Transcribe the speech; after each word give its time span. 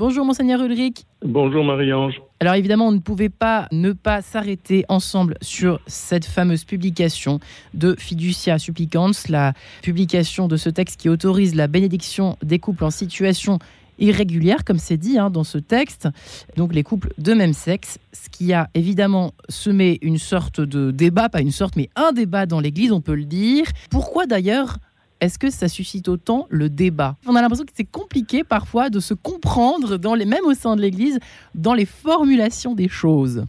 Bonjour 0.00 0.24
Monseigneur 0.24 0.62
Ulrich. 0.62 1.04
Bonjour 1.22 1.62
Marie-Ange. 1.62 2.22
Alors 2.40 2.54
évidemment, 2.54 2.88
on 2.88 2.92
ne 2.92 3.00
pouvait 3.00 3.28
pas 3.28 3.68
ne 3.70 3.92
pas 3.92 4.22
s'arrêter 4.22 4.86
ensemble 4.88 5.34
sur 5.42 5.78
cette 5.86 6.24
fameuse 6.24 6.64
publication 6.64 7.38
de 7.74 7.94
Fiducia 7.98 8.58
Supplicans, 8.58 9.12
la 9.28 9.52
publication 9.82 10.48
de 10.48 10.56
ce 10.56 10.70
texte 10.70 10.98
qui 10.98 11.10
autorise 11.10 11.54
la 11.54 11.66
bénédiction 11.66 12.38
des 12.42 12.58
couples 12.58 12.84
en 12.84 12.90
situation 12.90 13.58
irrégulière, 13.98 14.64
comme 14.64 14.78
c'est 14.78 14.96
dit 14.96 15.18
hein, 15.18 15.28
dans 15.28 15.44
ce 15.44 15.58
texte, 15.58 16.08
donc 16.56 16.74
les 16.74 16.82
couples 16.82 17.12
de 17.18 17.34
même 17.34 17.52
sexe, 17.52 17.98
ce 18.14 18.30
qui 18.30 18.54
a 18.54 18.70
évidemment 18.72 19.32
semé 19.50 19.98
une 20.00 20.16
sorte 20.16 20.62
de 20.62 20.92
débat, 20.92 21.28
pas 21.28 21.42
une 21.42 21.50
sorte, 21.50 21.76
mais 21.76 21.90
un 21.94 22.12
débat 22.12 22.46
dans 22.46 22.60
l'Église, 22.60 22.92
on 22.92 23.02
peut 23.02 23.14
le 23.14 23.26
dire. 23.26 23.66
Pourquoi 23.90 24.24
d'ailleurs 24.24 24.78
est-ce 25.20 25.38
que 25.38 25.50
ça 25.50 25.68
suscite 25.68 26.08
autant 26.08 26.46
le 26.50 26.68
débat? 26.68 27.16
On 27.26 27.36
a 27.36 27.42
l'impression 27.42 27.64
que 27.64 27.72
c'est 27.74 27.90
compliqué 27.90 28.44
parfois 28.44 28.90
de 28.90 29.00
se 29.00 29.14
comprendre, 29.14 29.98
même 30.24 30.44
au 30.44 30.54
sein 30.54 30.76
de 30.76 30.80
l'Église, 30.80 31.18
dans 31.54 31.74
les 31.74 31.86
formulations 31.86 32.74
des 32.74 32.88
choses. 32.88 33.44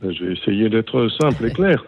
Ben, 0.00 0.12
je 0.12 0.24
vais 0.24 0.32
essayer 0.34 0.68
d'être 0.68 1.08
simple 1.20 1.46
et 1.46 1.50
clair. 1.50 1.84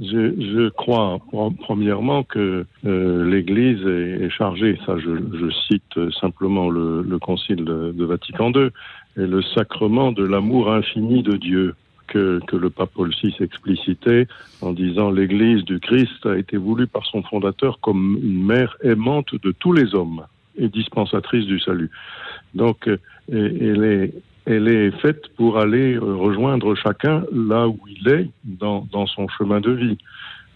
Je, 0.00 0.70
crois, 0.70 1.18
premièrement, 1.60 2.22
que 2.22 2.64
euh, 2.86 3.30
l'Église 3.30 3.86
est, 3.86 4.30
chargée, 4.30 4.78
ça 4.86 4.96
je, 4.98 5.50
cite 5.68 6.10
simplement 6.18 6.70
le, 6.70 7.18
Concile 7.18 7.64
de, 7.64 8.04
Vatican 8.04 8.52
II, 8.52 8.70
est 9.18 9.26
le 9.26 9.42
sacrement 9.54 10.12
de 10.12 10.24
l'amour 10.24 10.72
infini 10.72 11.22
de 11.22 11.36
Dieu 11.36 11.74
que, 12.12 12.56
le 12.56 12.70
pape 12.70 12.90
Paul 12.94 13.10
VI 13.22 13.34
explicitait 13.40 14.26
en 14.60 14.72
disant 14.72 15.10
l'Église 15.10 15.64
du 15.64 15.80
Christ 15.80 16.24
a 16.26 16.36
été 16.36 16.56
voulue 16.56 16.86
par 16.86 17.04
son 17.06 17.22
fondateur 17.22 17.80
comme 17.80 18.18
une 18.22 18.44
mère 18.44 18.76
aimante 18.82 19.34
de 19.34 19.52
tous 19.52 19.72
les 19.72 19.94
hommes 19.94 20.22
et 20.56 20.68
dispensatrice 20.68 21.46
du 21.46 21.58
salut. 21.58 21.90
Donc, 22.54 22.88
euh, 22.88 22.98
elle 23.30 23.84
est, 23.84 24.14
elle 24.44 24.68
est 24.68 24.90
faite 25.00 25.28
pour 25.36 25.58
aller 25.58 25.94
euh, 25.94 26.14
rejoindre 26.14 26.74
chacun 26.74 27.24
là 27.32 27.68
où 27.68 27.78
il 27.88 28.08
est 28.08 28.28
dans, 28.44 28.86
dans 28.92 29.06
son 29.06 29.28
chemin 29.28 29.60
de 29.60 29.72
vie. 29.72 29.98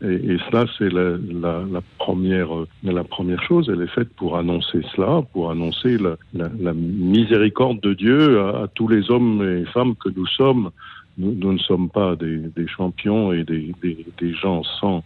Et, 0.05 0.33
et 0.33 0.39
cela, 0.51 0.67
c'est 0.77 0.93
la, 0.93 1.81
première, 1.99 2.55
euh, 2.55 2.69
la 2.83 3.05
première 3.05 3.43
chose. 3.43 3.71
Elle 3.73 3.83
est 3.83 3.95
faite 3.95 4.11
pour 4.17 4.37
annoncer 4.37 4.83
cela, 4.95 5.23
pour 5.33 5.51
annoncer 5.51 5.97
la, 5.99 6.73
miséricorde 6.75 7.81
de 7.81 7.95
Dieu 7.95 8.41
à, 8.41 8.69
tous 8.75 8.89
les 8.89 9.11
hommes 9.11 9.43
et 9.43 9.65
femmes 9.73 9.95
que 9.97 10.11
nous 10.15 10.27
sommes 10.27 10.71
nous, 11.19 11.53
ne 11.53 11.59
sommes 11.59 11.89
pas 11.89 12.17
des, 12.17 12.39
des 12.39 12.69
champions 12.69 13.33
et 13.33 13.45
des, 13.45 13.75
des, 13.83 14.07
des, 14.19 14.35
gens 14.35 14.63
sans, 14.81 15.03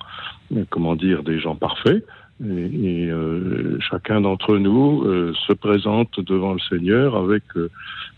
comment 0.70 0.96
dire, 0.96 1.22
des 1.22 1.38
gens 1.38 1.54
parfaits. 1.54 2.04
Et, 2.42 3.10
euh, 3.10 3.78
chacun 3.80 4.22
d'entre 4.22 4.56
nous 4.56 5.04
euh, 5.04 5.34
se 5.46 5.52
présente 5.52 6.20
devant 6.20 6.54
le 6.54 6.58
Seigneur 6.70 7.14
avec 7.14 7.42
euh, 7.56 7.68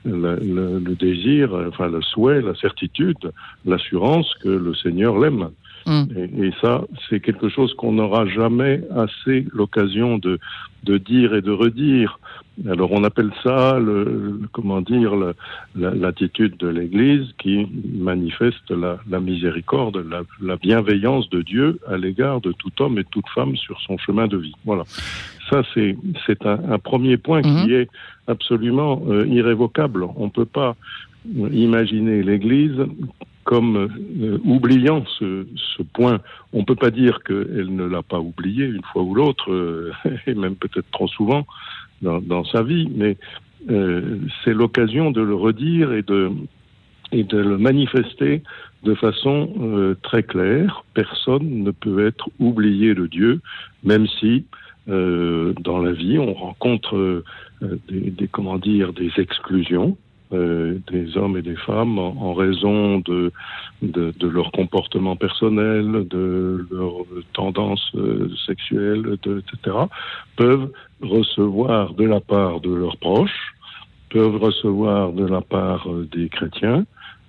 le, 0.04 0.94
désir, 0.94 1.52
enfin 1.68 1.88
le 1.88 2.00
souhait, 2.02 2.40
la 2.40 2.54
certitude, 2.54 3.32
l'assurance 3.66 4.32
que 4.42 4.48
le 4.48 4.74
Seigneur 4.74 5.18
l'aime. 5.18 5.50
Mm. 5.86 6.02
Et, 6.16 6.46
et, 6.46 6.52
ça, 6.60 6.84
c'est 7.08 7.20
quelque 7.20 7.48
chose 7.48 7.74
qu'on 7.74 7.92
n'aura 7.92 8.26
jamais 8.26 8.80
assez 8.94 9.46
l'occasion 9.52 10.18
de, 10.18 10.38
de 10.84 10.98
dire 10.98 11.34
et 11.34 11.42
de 11.42 11.50
redire. 11.50 12.18
Alors 12.68 12.92
on 12.92 13.02
appelle 13.02 13.30
ça, 13.42 13.78
le, 13.78 14.40
comment 14.52 14.82
dire, 14.82 15.14
l'attitude 15.74 16.58
de 16.58 16.68
l'Église 16.68 17.32
qui 17.38 17.66
manifeste 17.94 18.70
la, 18.70 18.98
la 19.08 19.20
miséricorde, 19.20 20.04
la, 20.08 20.22
la, 20.42 20.56
bienveillance 20.56 21.30
de 21.30 21.40
Dieu 21.40 21.78
à 21.88 21.96
l'égard 21.96 22.42
de 22.42 22.52
tout 22.52 22.70
homme 22.80 22.98
et 22.98 23.04
toute 23.04 23.28
femme 23.34 23.56
sur 23.56 23.80
son 23.80 23.96
chemin 23.96 24.26
de 24.26 24.36
vie. 24.36 24.54
Voilà. 24.66 24.84
Ça, 25.50 25.62
c'est 25.74 26.46
un, 26.46 26.58
un 26.70 26.78
premier 26.78 27.16
point 27.16 27.40
qui 27.40 27.48
mm-hmm. 27.48 27.72
est 27.72 27.88
absolument 28.26 29.02
euh, 29.08 29.26
irrévocable. 29.26 30.04
On 30.16 30.26
ne 30.26 30.30
peut 30.30 30.44
pas 30.46 30.76
imaginer 31.52 32.22
l'Église 32.22 32.84
comme 33.44 33.76
euh, 33.76 34.38
oubliant 34.44 35.04
ce, 35.18 35.44
point. 35.94 36.20
On 36.52 36.60
ne 36.60 36.64
peut 36.64 36.76
pas 36.76 36.90
dire 36.90 37.22
qu'elle 37.24 37.74
ne 37.74 37.84
l'a 37.84 38.02
pas 38.02 38.20
oublié 38.20 38.66
une 38.66 38.84
fois 38.92 39.02
ou 39.02 39.14
l'autre, 39.14 39.52
euh, 39.52 39.92
et 40.26 40.34
même 40.34 40.56
peut-être 40.56 40.90
trop 40.92 41.08
souvent 41.08 41.46
dans, 42.00 42.44
sa 42.44 42.62
vie, 42.64 42.90
mais 42.92 43.16
euh, 43.70 44.18
c'est 44.44 44.54
l'occasion 44.54 45.12
de 45.12 45.20
le 45.20 45.36
redire 45.36 45.92
et 45.92 46.02
de, 46.02 46.32
le 47.12 47.58
manifester 47.58 48.42
de 48.82 48.94
façon 48.94 49.94
très 50.02 50.24
claire. 50.24 50.84
Personne 50.94 51.62
ne 51.62 51.70
peut 51.70 52.04
être 52.04 52.28
oublié 52.40 52.94
de 52.96 53.06
Dieu, 53.06 53.40
même 53.84 54.08
si 54.18 54.46
dans 54.88 55.78
la 55.78 55.92
vie 55.92 56.18
on 56.18 56.34
rencontre 56.34 57.22
des, 57.60 58.10
des, 58.10 58.26
comment 58.26 58.58
dire 58.58 58.92
des 58.92 59.12
exclusions 59.18 59.96
euh, 60.32 60.78
des 60.90 61.16
hommes 61.16 61.36
et 61.36 61.42
des 61.42 61.56
femmes 61.56 61.98
en, 61.98 62.34
raison 62.34 62.98
de, 63.00 63.32
leur 64.22 64.52
comportement 64.52 65.16
personnel, 65.16 66.06
de 66.08 66.66
leur 66.70 67.04
tendance 67.32 67.90
euh, 67.94 68.28
sexuelle, 68.46 69.18
de, 69.22 69.40
etc., 69.40 69.76
peuvent 70.36 70.70
recevoir 71.00 71.94
de 71.94 72.04
la 72.04 72.20
part 72.20 72.60
de 72.60 72.72
leurs 72.72 72.96
proches, 72.96 73.54
peuvent 74.10 74.36
recevoir 74.36 75.12
de 75.12 75.26
la 75.26 75.40
part 75.40 75.90
euh, 75.90 76.08
des 76.12 76.28
chrétiens 76.28 76.84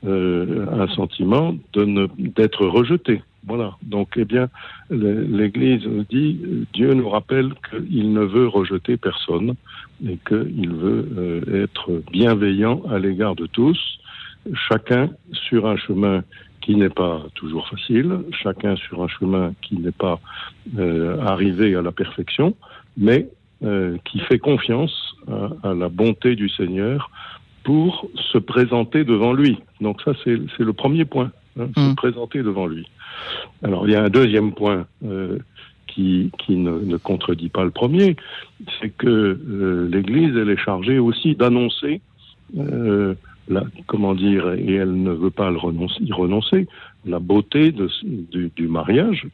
euh, 0.05 0.65
un 0.71 0.87
sentiment 0.95 1.55
d'être 1.73 2.65
rejetés. 2.65 3.21
Voilà. 3.45 3.75
Donc, 3.81 4.13
eh 4.15 4.25
bien, 4.25 4.49
l'Église 4.89 5.85
dit, 6.09 6.39
Dieu 6.73 6.93
nous 6.93 7.09
rappelle 7.09 7.53
qu'il 7.69 8.13
ne 8.13 8.21
veut 8.21 8.47
rejeter 8.47 8.97
personne 8.97 9.55
et 10.07 10.17
qu'il 10.27 10.69
veut 10.69 11.09
euh, 11.17 11.63
être 11.63 12.01
bienveillant 12.11 12.83
à 12.89 12.99
l'égard 12.99 13.35
de 13.35 13.45
tous, 13.47 13.79
chacun 14.69 15.09
sur 15.31 15.67
un 15.67 15.77
chemin 15.77 16.23
qui 16.61 16.75
n'est 16.75 16.89
pas 16.89 17.23
toujours 17.35 17.67
facile, 17.67 18.19
chacun 18.31 18.75
sur 18.77 19.03
un 19.03 19.07
chemin 19.09 19.53
qui 19.61 19.77
n'est 19.77 19.91
pas 19.91 20.19
euh, 20.77 21.19
arrivé 21.21 21.75
à 21.75 21.81
la 21.81 21.91
perfection, 21.91 22.55
mais 22.97 23.27
euh, 23.63 23.97
qui 24.05 24.19
fait 24.19 24.39
confiance 24.39 25.15
à, 25.27 25.69
à, 25.69 25.73
la 25.73 25.89
bonté 25.89 26.35
du 26.35 26.47
Seigneur 26.49 27.11
pour 27.63 28.09
se 28.15 28.37
présenter 28.37 29.03
devant 29.03 29.33
lui. 29.33 29.59
Donc 29.81 30.01
ça, 30.01 30.11
c'est 30.23 30.37
le 30.59 30.73
premier 30.73 31.05
point, 31.05 31.31
hein, 31.59 31.67
mmh. 31.75 31.89
se 31.89 31.95
présenter 31.95 32.43
devant 32.43 32.67
lui. 32.67 32.87
Alors 33.63 33.87
il 33.87 33.91
y 33.91 33.95
a 33.95 34.03
un 34.03 34.09
deuxième 34.09 34.53
point 34.53 34.85
euh, 35.05 35.39
qui, 35.87 36.31
qui 36.39 36.55
ne, 36.55 36.71
ne, 36.79 36.97
contredit 36.97 37.49
pas 37.49 37.63
le 37.63 37.71
premier, 37.71 38.15
c'est 38.79 38.89
que 38.89 39.07
euh, 39.07 39.89
l'Église, 39.91 40.35
elle 40.35 40.49
est 40.49 40.57
chargée 40.57 40.99
aussi 40.99 41.35
d'annoncer, 41.35 42.01
euh, 42.57 43.15
la, 43.47 43.63
comment 43.87 44.15
dire, 44.15 44.53
et 44.53 44.73
elle 44.73 45.01
ne 45.01 45.11
veut 45.11 45.31
pas 45.31 45.49
le 45.51 45.57
renoncer, 45.57 46.01
y 46.01 46.11
renoncer, 46.11 46.67
la 47.05 47.19
beauté 47.19 47.71
de, 47.71 47.89
du, 48.03 48.49
du, 48.55 48.67
mariage 48.67 49.27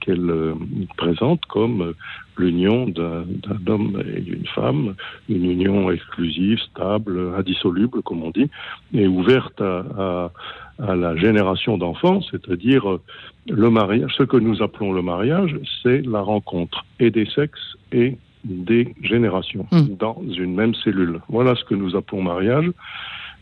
qu'elle 0.00 0.30
euh, 0.30 0.54
présente 0.96 1.44
comme 1.46 1.82
euh, 1.82 1.92
l'union 2.36 2.86
d'un 2.86 3.24
homme 3.66 4.00
et 4.16 4.20
d'une 4.20 4.46
femme, 4.46 4.94
une 5.28 5.50
union 5.50 5.90
exclusive, 5.90 6.58
stable, 6.70 7.34
indissoluble, 7.36 8.02
comme 8.02 8.22
on 8.22 8.30
dit, 8.30 8.48
et 8.94 9.08
ouverte 9.08 9.60
à, 9.60 9.84
à, 9.98 10.30
à 10.78 10.94
la 10.94 11.16
génération 11.16 11.78
d'enfants, 11.78 12.20
c'est-à-dire 12.30 12.88
euh, 12.88 13.00
le 13.48 13.70
mariage. 13.70 14.14
Ce 14.16 14.22
que 14.22 14.36
nous 14.36 14.62
appelons 14.62 14.92
le 14.92 15.02
mariage, 15.02 15.58
c'est 15.82 16.02
la 16.06 16.20
rencontre 16.20 16.84
et 17.00 17.10
des 17.10 17.26
sexes 17.26 17.76
et 17.90 18.16
des 18.44 18.94
générations 19.02 19.66
mmh. 19.72 19.96
dans 19.98 20.22
une 20.36 20.54
même 20.54 20.74
cellule. 20.74 21.20
Voilà 21.28 21.54
ce 21.56 21.64
que 21.64 21.74
nous 21.74 21.96
appelons 21.96 22.22
mariage. 22.22 22.70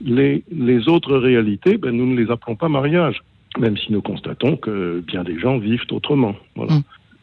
Les, 0.00 0.44
les 0.50 0.88
autres 0.88 1.16
réalités, 1.16 1.78
ben, 1.78 1.92
nous 1.96 2.06
ne 2.06 2.20
les 2.20 2.30
appelons 2.30 2.56
pas 2.56 2.68
mariage 2.68 3.22
même 3.58 3.76
si 3.76 3.92
nous 3.92 4.02
constatons 4.02 4.56
que 4.56 5.00
bien 5.06 5.24
des 5.24 5.38
gens 5.38 5.58
vivent 5.58 5.86
autrement. 5.90 6.34
Voilà. 6.56 6.74
Mmh. 6.74 6.82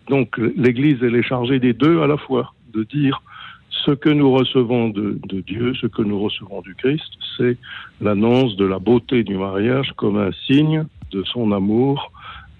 Donc 0.09 0.37
l'Église, 0.37 0.97
elle 1.01 1.15
est 1.15 1.23
chargée 1.23 1.59
des 1.59 1.73
deux 1.73 2.01
à 2.01 2.07
la 2.07 2.17
fois, 2.17 2.53
de 2.73 2.83
dire 2.83 3.21
ce 3.69 3.91
que 3.91 4.09
nous 4.09 4.31
recevons 4.31 4.89
de, 4.89 5.19
de 5.27 5.41
Dieu, 5.41 5.73
ce 5.75 5.87
que 5.87 6.01
nous 6.01 6.19
recevons 6.19 6.61
du 6.61 6.75
Christ, 6.75 7.11
c'est 7.37 7.57
l'annonce 7.99 8.55
de 8.55 8.65
la 8.65 8.79
beauté 8.79 9.23
du 9.23 9.37
mariage 9.37 9.91
comme 9.95 10.17
un 10.17 10.31
signe 10.47 10.85
de 11.11 11.23
son 11.23 11.51
amour 11.51 12.11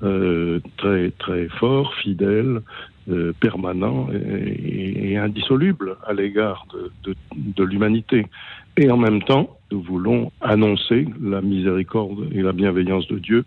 euh, 0.03 0.59
très 0.77 1.11
très 1.11 1.47
fort, 1.47 1.93
fidèle, 1.95 2.61
euh, 3.09 3.33
permanent 3.39 4.07
et, 4.11 5.11
et, 5.11 5.17
indissoluble 5.17 5.97
à 6.07 6.13
l'égard 6.13 6.65
de, 6.73 6.91
de, 7.03 7.15
de 7.35 7.63
l'humanité. 7.63 8.25
Et 8.77 8.89
en 8.89 8.97
même 8.97 9.21
temps, 9.21 9.57
nous 9.71 9.81
voulons 9.81 10.31
annoncer 10.41 11.07
la 11.21 11.41
miséricorde 11.41 12.27
et 12.31 12.41
la 12.41 12.51
bienveillance 12.51 13.07
de 13.07 13.17
Dieu 13.17 13.45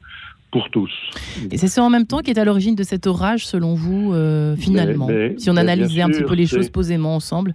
pour 0.51 0.71
tous. 0.71 0.93
Et 1.51 1.59
c'est 1.59 1.69
ça 1.69 1.83
en 1.83 1.91
même 1.91 2.07
temps 2.07 2.21
qui 2.21 2.31
est 2.31 2.39
à 2.39 2.45
l'origine 2.45 2.77
de 2.77 2.85
cet 2.85 3.07
orage, 3.07 3.47
selon 3.47 3.75
vous, 3.75 4.13
euh, 4.15 4.55
finalement, 4.57 5.09
mais, 5.09 5.31
mais, 5.31 5.39
si 5.39 5.51
on 5.51 5.57
analysait 5.57 6.03
un 6.03 6.09
petit 6.09 6.23
peu 6.23 6.35
les 6.35 6.47
choses 6.47 6.71
posément 6.71 7.17
ensemble 7.17 7.55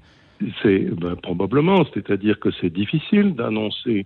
C'est 0.62 0.80
ben, 0.80 1.16
probablement, 1.16 1.86
c'est-à-dire 1.94 2.40
que 2.40 2.50
c'est 2.60 2.70
difficile 2.70 3.36
d'annoncer 3.36 4.06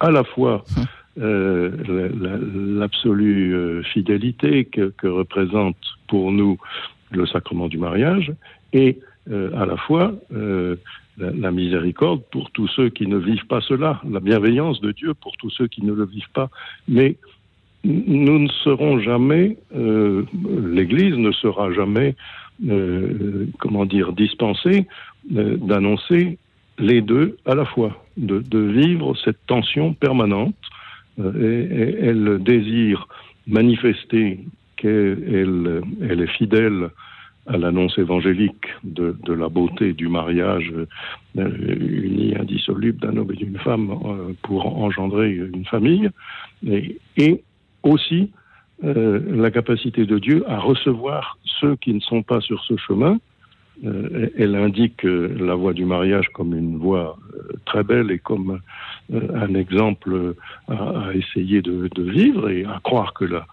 à 0.00 0.10
la 0.10 0.24
fois 0.24 0.64
hum. 0.76 0.84
euh, 1.22 2.80
l'absolue 2.80 3.54
euh, 3.54 3.82
fidélité 3.84 4.64
que, 4.64 4.92
que, 4.98 5.06
représente 5.06 5.76
pour 6.08 6.32
nous 6.32 6.58
le 7.12 7.26
sacrement 7.26 7.68
du 7.68 7.78
mariage 7.78 8.32
et 8.72 8.98
à 9.30 9.66
la 9.66 9.76
fois 9.76 10.14
la, 11.18 11.50
miséricorde 11.50 12.22
pour 12.30 12.50
tous 12.50 12.68
ceux 12.68 12.88
qui 12.88 13.06
ne 13.06 13.18
vivent 13.18 13.46
pas 13.46 13.60
cela, 13.60 14.00
la 14.08 14.20
bienveillance 14.20 14.80
de 14.80 14.92
Dieu 14.92 15.14
pour 15.14 15.36
tous 15.36 15.50
ceux 15.50 15.66
qui 15.66 15.84
ne 15.84 15.92
le 15.92 16.06
vivent 16.06 16.30
pas. 16.32 16.48
Mais 16.88 17.16
nous 17.84 18.38
ne 18.38 18.48
serons 18.64 19.00
jamais, 19.00 19.56
euh, 19.74 20.24
l'Église 20.72 21.16
ne 21.16 21.32
sera 21.32 21.72
jamais, 21.72 22.14
euh, 22.68 23.46
comment 23.58 23.84
dire, 23.84 24.12
dispensée 24.12 24.86
euh, 25.36 25.56
d'annoncer 25.56 26.38
les 26.78 27.02
deux 27.02 27.36
à 27.44 27.54
la 27.54 27.64
fois, 27.64 28.04
de, 28.16 28.40
de 28.40 28.58
vivre 28.58 29.14
cette 29.24 29.44
tension 29.46 29.94
permanente. 29.94 30.54
et, 31.18 31.96
elle 32.00 32.38
désire 32.42 33.06
manifester 33.46 34.40
qu'elle 34.76 35.82
elle 36.00 36.20
est 36.22 36.34
fidèle 36.38 36.90
à 37.46 37.56
l'annonce 37.56 37.98
évangélique 37.98 38.66
de, 38.84 39.16
la 39.32 39.48
beauté 39.48 39.92
du 39.92 40.08
mariage 40.08 40.72
euh, 41.38 41.76
uni 41.76 42.34
indissoluble 42.38 43.00
d'un 43.00 43.16
homme 43.16 43.32
et 43.32 43.36
d'une 43.36 43.58
femme 43.58 43.90
euh, 43.90 44.32
pour 44.42 44.78
engendrer 44.78 45.32
une 45.32 45.64
famille, 45.64 46.08
et, 46.66 47.42
aussi 47.82 48.30
euh, 48.84 49.20
la 49.28 49.50
capacité 49.50 50.06
de 50.06 50.18
Dieu 50.20 50.44
à 50.48 50.60
recevoir 50.60 51.36
ceux 51.60 51.74
qui 51.76 51.92
ne 51.92 52.00
sont 52.00 52.22
pas 52.22 52.40
sur 52.40 52.62
ce 52.64 52.76
chemin. 52.76 53.18
Elle 53.82 54.54
indique 54.54 55.02
la 55.02 55.56
voie 55.56 55.72
du 55.72 55.84
mariage 55.84 56.28
comme 56.34 56.54
une 56.54 56.76
voie 56.76 57.18
très 57.64 57.82
belle 57.82 58.12
et 58.12 58.20
comme 58.20 58.60
un 59.12 59.54
exemple 59.54 60.36
à, 60.68 61.08
essayer 61.14 61.62
de, 61.62 61.90
vivre 61.96 62.48
et 62.48 62.64
à 62.64 62.78
croire 62.84 63.12
que 63.12 63.24
la, 63.24 63.44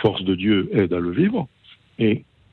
force 0.00 0.24
de 0.24 0.34
Dieu 0.34 0.70
aide 0.72 0.94
à 0.94 1.00
le 1.00 1.10
vivre. 1.10 1.46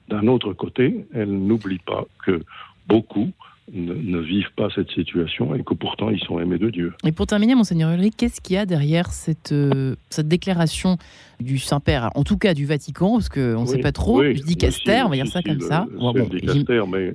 D'un 0.10 0.28
autre 0.28 0.54
côté, 0.54 1.06
elle 1.14 1.32
n'oublie 1.32 1.80
pas 1.80 2.06
que 2.26 2.44
beaucoup 2.88 3.32
ne, 3.72 4.20
vivent 4.20 4.52
pas 4.56 4.68
cette 4.76 4.92
situation 4.92 5.56
et 5.56 5.64
que 5.64 5.74
pourtant 5.74 6.10
ils 6.10 6.20
sont 6.20 6.40
aimés 6.40 6.58
de 6.58 6.70
Dieu. 6.70 6.94
Et 7.06 7.12
pour 7.12 7.28
terminer, 7.28 7.56
monseigneur 7.56 7.92
Ulrich, 7.92 8.14
qu'est-ce 8.18 8.42
qu'il 8.42 8.56
y 8.56 8.60
a 8.60 8.66
derrière 8.66 9.12
cette, 9.12 9.52
euh, 9.52 9.96
cette 10.10 10.28
déclaration 10.28 10.98
du 11.40 11.58
Saint-Père, 11.58 12.10
en 12.16 12.24
tout 12.24 12.38
cas 12.38 12.54
du 12.54 12.66
Vatican, 12.66 13.14
parce 13.14 13.30
qu'on 13.30 13.62
ne 13.62 13.66
sait 13.66 13.80
pas 13.80 13.92
trop, 13.92 14.22
oui, 14.22 14.34
du 14.34 14.42
dicaster, 14.42 15.04
on 15.06 15.10
va 15.10 15.16
dire 15.16 15.28
ça 15.28 15.42
comme 15.42 15.60
ça. 15.60 15.86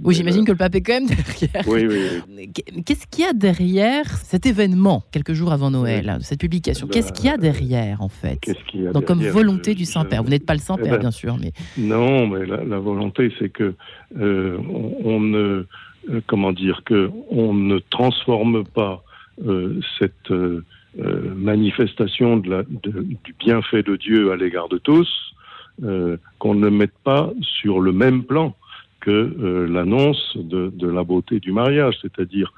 oui, 0.05 0.15
j'imagine 0.15 0.45
que 0.45 0.53
le 0.53 0.59
pape 0.59 0.75
est 0.75 0.81
quand 0.81 1.01
même 1.01 1.07
derrière. 1.07 1.69
Oui, 1.69 1.87
oui, 1.87 2.51
Qu'est-ce 2.85 3.07
qu'il 3.07 3.25
y 3.25 3.27
a 3.27 3.33
derrière 3.33 4.07
cet 4.19 4.47
événement, 4.47 5.03
quelques 5.13 5.33
jours 5.33 5.53
avant 5.53 5.71
Noël, 5.71 6.19
cette 6.21 6.41
publication? 6.41 6.87
Qu'est-ce 6.87 7.13
qu'il 7.13 7.27
y 7.27 7.31
a 7.31 7.37
derrière, 7.37 8.03
en 8.03 8.09
fait? 8.09 8.39
qu 8.41 8.53
y 8.75 8.87
a 8.87 8.93
Donc, 8.93 9.05
Comme 9.05 9.25
volonté 9.25 9.75
du 9.75 9.85
Saint-Père. 9.85 10.23
Vous 10.23 10.31
n'êtes 10.31 10.47
pas 10.47 10.55
le 10.55 10.61
Saint-Père, 10.61 10.87
eh 10.87 10.91
ben, 10.91 10.99
bien 10.99 11.11
sûr. 11.11 11.39
mais 11.39 11.53
Non, 11.77 12.27
mais 12.27 12.45
la, 12.47 12.79
volonté, 12.79 13.33
c'est 13.39 13.49
que 13.49 13.75
euh, 14.19 14.59
on 15.05 15.21
ne 15.21 15.67
euh, 16.09 16.21
comment 16.27 16.53
dire, 16.53 16.83
que 16.85 17.11
on 17.31 17.55
ne 17.55 17.79
transforme 17.79 18.65
pas 18.65 19.03
euh, 19.47 19.81
cette 19.99 20.31
euh, 20.31 20.65
manifestation 21.37 22.37
du 22.39 23.35
bienfait 23.39 23.83
de 23.83 23.97
Dieu 23.97 24.33
à 24.33 24.37
l'égard 24.37 24.69
de 24.69 24.79
tous, 24.79 25.09
qu'on 26.41 26.55
ne 26.57 26.69
mette 26.71 26.97
pas 27.05 27.31
sur 27.41 27.79
le 27.79 27.93
même 27.93 28.25
plan 28.25 28.57
que 28.99 29.67
l'annonce 29.71 30.37
de, 30.37 30.73
de, 30.75 30.89
la 30.89 31.05
beauté 31.05 31.39
du 31.39 31.53
mariage, 31.53 31.95
c'est-à-dire 32.03 32.53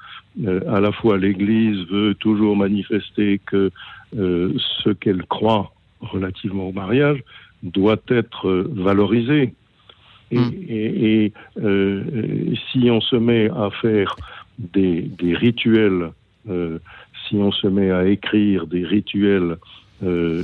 à 0.47 0.79
la 0.79 0.91
fois 0.91 1.19
l'Église 1.19 1.85
veut 1.91 2.15
toujours 2.15 2.55
manifester 2.57 3.39
que 3.45 3.69
ce 4.15 4.89
qu'elle 4.89 5.23
croit 5.27 5.71
relativement 5.99 6.69
au 6.69 6.71
mariage 6.71 7.23
doit 7.61 8.01
être 8.07 8.49
valorisé 8.71 9.53
et, 10.31 10.39
mm. 10.39 10.53
et, 10.67 11.25
et 11.25 11.33
euh, 11.61 12.55
si 12.71 12.89
on 12.89 13.01
se 13.01 13.15
met 13.15 13.49
à 13.49 13.69
faire 13.81 14.15
des, 14.57 15.01
des 15.01 15.35
rituels, 15.35 16.11
euh, 16.49 16.79
si 17.27 17.35
on 17.35 17.51
se 17.51 17.67
met 17.67 17.91
à 17.91 18.05
écrire 18.05 18.67
des 18.67 18.85
rituels 18.85 19.57
euh, 20.03 20.41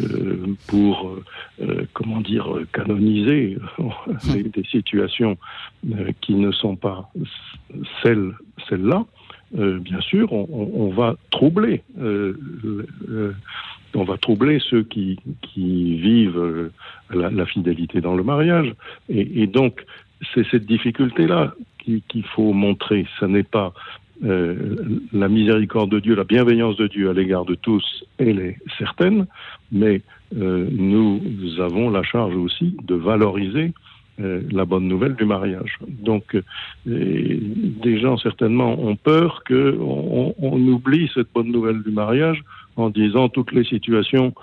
pour, 0.68 1.18
euh, 1.62 1.86
comment 1.94 2.22
dire, 2.22 2.48
canoniser 2.74 3.57
des, 4.34 4.44
des 4.44 4.63
situations 4.66 5.38
euh, 5.92 6.12
qui 6.22 6.36
ne 6.36 6.51
sont 6.51 6.75
pas 6.75 7.12
celles, 8.04 8.34
celles-là, 8.69 9.06
euh, 9.57 9.80
bien 9.80 10.01
sûr, 10.01 10.31
on, 10.34 10.48
on, 10.51 10.89
va 10.89 11.16
troubler 11.31 11.81
on 13.98 14.04
va 14.04 14.18
troubler 14.18 14.60
ceux 14.69 14.84
qui, 14.84 15.19
qui 15.42 15.95
vivent 15.98 16.38
euh, 16.38 16.72
la, 17.13 17.30
la, 17.30 17.45
fidélité 17.45 18.01
dans 18.01 18.15
le 18.15 18.24
mariage. 18.24 18.74
Et, 19.09 19.44
et 19.44 19.48
donc, 19.48 19.86
c'est 20.33 20.45
cette 20.50 20.65
difficulté-là 20.65 21.54
qu'il 22.09 22.25
faut 22.36 22.54
montrer. 22.54 23.06
Ce 23.19 23.25
n'est 23.25 23.44
pas 23.44 23.74
euh, 24.24 25.00
la 25.13 25.27
miséricorde 25.30 25.92
de 25.92 26.00
Dieu, 26.00 26.15
la 26.15 26.24
bienveillance 26.24 26.75
de 26.77 26.88
Dieu 26.88 27.09
à 27.09 27.13
l'égard 27.13 27.45
de 27.45 27.56
tous, 27.56 28.04
elle 28.18 28.39
est 28.39 28.57
certaine, 28.77 29.27
mais 29.71 30.01
euh, 30.36 30.68
nous 30.71 31.21
avons 31.59 31.89
la 31.89 32.04
charge 32.04 32.36
aussi 32.36 32.75
de 32.83 32.95
valoriser 32.95 33.74
euh, 34.19 34.42
la 34.51 34.65
bonne 34.65 34.88
nouvelle 34.88 35.15
du 35.15 35.25
mariage. 35.25 35.77
Donc, 35.88 36.36
euh, 36.36 36.42
des 36.86 38.00
gens 38.00 38.18
certainement 38.18 38.74
ont 38.80 38.95
peur 38.95 39.44
qu'on 39.48 40.33
on 40.39 40.68
oublie 40.68 41.10
cette 41.13 41.31
bonne 41.33 41.51
nouvelle 41.51 41.83
du 41.83 41.92
mariage 41.92 42.44
en 42.77 42.89
disant 42.89 43.27
toutes 43.27 43.51
les 43.51 43.63
situations, 43.63 44.33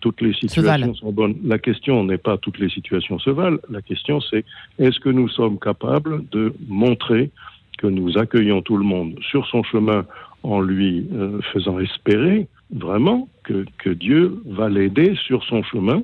toutes 0.00 0.20
les 0.20 0.34
situations 0.34 0.94
sont 0.94 1.12
bonnes. 1.12 1.36
La 1.44 1.58
question 1.58 2.04
n'est 2.04 2.18
pas 2.18 2.36
toutes 2.36 2.58
les 2.58 2.68
situations 2.68 3.18
se 3.18 3.30
valent. 3.30 3.58
La 3.70 3.82
question 3.82 4.20
c'est 4.20 4.44
est-ce 4.78 5.00
que 5.00 5.08
nous 5.08 5.28
sommes 5.28 5.58
capables 5.58 6.24
de 6.30 6.54
montrer 6.68 7.30
que 7.78 7.86
nous 7.86 8.18
accueillons 8.18 8.62
tout 8.62 8.76
le 8.76 8.84
monde 8.84 9.18
sur 9.30 9.46
son 9.46 9.62
chemin 9.62 10.04
en 10.42 10.60
lui 10.60 11.06
euh, 11.12 11.40
faisant 11.52 11.78
espérer 11.78 12.46
vraiment 12.70 13.28
que, 13.44 13.64
que 13.78 13.90
Dieu 13.90 14.40
va 14.46 14.68
l'aider 14.68 15.16
sur 15.26 15.42
son 15.44 15.62
chemin 15.62 16.02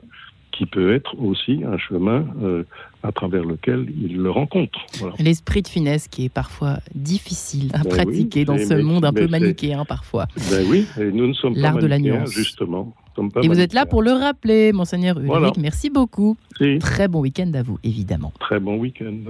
qui 0.56 0.66
peut 0.66 0.94
être 0.94 1.18
aussi 1.18 1.62
un 1.64 1.78
chemin 1.78 2.24
euh, 2.42 2.64
à 3.02 3.12
travers 3.12 3.44
lequel 3.44 3.86
il 4.00 4.16
le 4.16 4.30
rencontre. 4.30 4.78
Voilà. 4.98 5.14
L'esprit 5.18 5.62
de 5.62 5.68
finesse 5.68 6.08
qui 6.08 6.26
est 6.26 6.32
parfois 6.32 6.78
difficile 6.94 7.70
à 7.74 7.82
ben 7.82 7.90
pratiquer 7.90 8.40
oui, 8.40 8.44
dans 8.44 8.58
ce 8.58 8.74
mais, 8.74 8.82
monde 8.82 9.04
un 9.04 9.12
peu 9.12 9.26
manichéen 9.26 9.84
parfois. 9.84 10.26
Ben 10.50 10.64
oui, 10.68 10.86
et 10.98 11.10
nous 11.10 11.26
ne 11.26 11.34
sommes 11.34 11.54
L'art 11.56 11.74
pas 11.74 11.80
de 11.82 11.86
la 11.86 11.98
nuance. 11.98 12.30
justement. 12.30 12.94
Et 13.42 13.48
vous 13.48 13.60
êtes 13.60 13.74
là 13.74 13.86
pour 13.86 14.02
le 14.02 14.10
rappeler, 14.10 14.72
monseigneur 14.72 15.16
Ulrich. 15.16 15.28
Voilà. 15.28 15.52
Merci 15.58 15.88
beaucoup. 15.88 16.36
Si. 16.58 16.78
Très 16.78 17.06
bon 17.06 17.20
week-end 17.20 17.50
à 17.54 17.62
vous, 17.62 17.78
évidemment. 17.84 18.32
Très 18.40 18.58
bon 18.58 18.76
week-end. 18.76 19.14